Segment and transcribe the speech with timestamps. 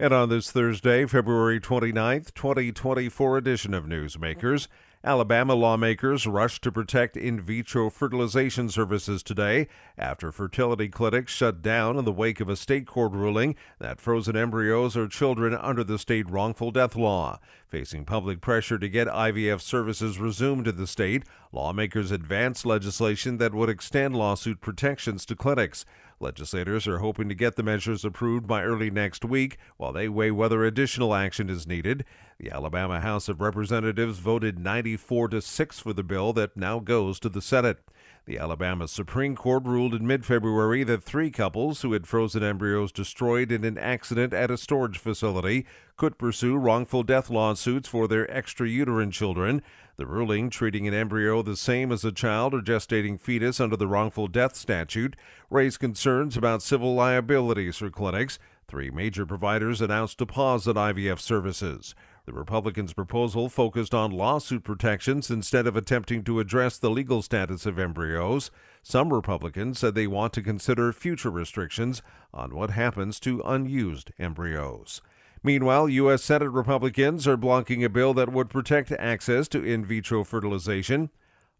[0.00, 4.66] And on this Thursday, February 29th, 2024 edition of Newsmakers,
[5.04, 9.68] Alabama lawmakers rushed to protect in vitro fertilization services today
[9.98, 14.36] after fertility clinics shut down in the wake of a state court ruling that frozen
[14.36, 17.38] embryos are children under the state wrongful death law.
[17.68, 23.52] Facing public pressure to get IVF services resumed in the state, lawmakers advanced legislation that
[23.52, 25.84] would extend lawsuit protections to clinics.
[26.22, 30.30] Legislators are hoping to get the measures approved by early next week while they weigh
[30.30, 32.04] whether additional action is needed.
[32.38, 37.20] The Alabama House of Representatives voted 94 to 6 for the bill that now goes
[37.20, 37.78] to the Senate.
[38.26, 42.92] The Alabama Supreme Court ruled in mid February that three couples who had frozen embryos
[42.92, 45.66] destroyed in an accident at a storage facility
[45.96, 49.62] could pursue wrongful death lawsuits for their extrauterine children.
[49.96, 53.88] The ruling, treating an embryo the same as a child or gestating fetus under the
[53.88, 55.16] wrongful death statute,
[55.48, 58.38] raised concerns about civil liabilities for clinics.
[58.68, 61.94] Three major providers announced a pause on IVF services.
[62.30, 67.66] The Republicans' proposal focused on lawsuit protections instead of attempting to address the legal status
[67.66, 68.52] of embryos.
[68.84, 75.00] Some Republicans said they want to consider future restrictions on what happens to unused embryos.
[75.42, 76.22] Meanwhile, U.S.
[76.22, 81.10] Senate Republicans are blocking a bill that would protect access to in vitro fertilization.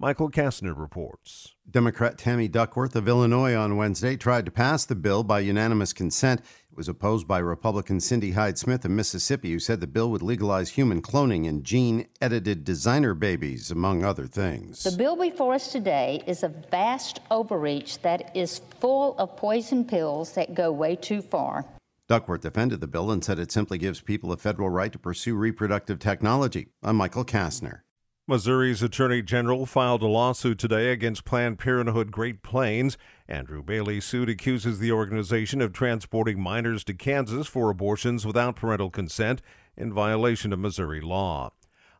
[0.00, 1.54] Michael Kastner reports.
[1.70, 6.42] Democrat Tammy Duckworth of Illinois on Wednesday tried to pass the bill by unanimous consent.
[6.76, 10.68] Was opposed by Republican Cindy Hyde Smith of Mississippi, who said the bill would legalize
[10.68, 14.82] human cloning and gene edited designer babies, among other things.
[14.82, 20.32] The bill before us today is a vast overreach that is full of poison pills
[20.32, 21.64] that go way too far.
[22.08, 25.34] Duckworth defended the bill and said it simply gives people a federal right to pursue
[25.34, 26.68] reproductive technology.
[26.82, 27.85] I'm Michael Kastner.
[28.28, 32.98] Missouri's Attorney General filed a lawsuit today against Planned Parenthood Great Plains.
[33.28, 38.90] Andrew Bailey suit accuses the organization of transporting minors to Kansas for abortions without parental
[38.90, 39.42] consent
[39.76, 41.52] in violation of Missouri law.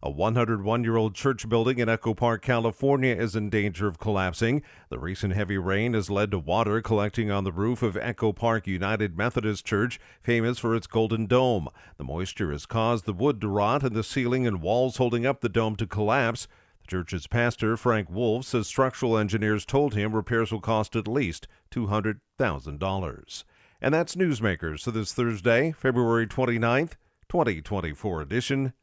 [0.02, 4.62] A 101 year old church building in Echo Park, California is in danger of collapsing.
[4.90, 8.66] The recent heavy rain has led to water collecting on the roof of Echo Park
[8.66, 11.68] United Methodist Church, famous for its golden dome.
[11.96, 15.40] The moisture has caused the wood to rot and the ceiling and walls holding up
[15.40, 16.46] the dome to collapse.
[16.82, 21.48] The church's pastor, Frank Wolf, says structural engineers told him repairs will cost at least
[21.70, 23.44] $200,000.
[23.80, 26.92] And that's Newsmakers for this Thursday, February 29th,
[27.30, 28.74] 2024 edition.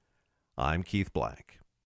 [0.57, 1.62] I'm Keith Black.